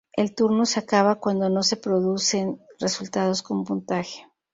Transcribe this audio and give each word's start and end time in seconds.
El 0.15 0.33
turno 0.33 0.65
se 0.65 0.79
acaba 0.79 1.19
cuando 1.19 1.47
no 1.49 1.61
se 1.61 1.77
producen 1.77 2.59
resultados 2.79 3.43
con 3.43 3.65
puntaje. 3.65 4.25